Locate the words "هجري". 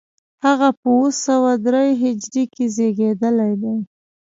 2.01-2.43